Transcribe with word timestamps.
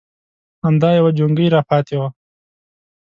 _همدا 0.65 0.89
يو 0.99 1.07
جونګۍ 1.17 1.47
راپاتې 1.55 1.95
و. 1.99 2.01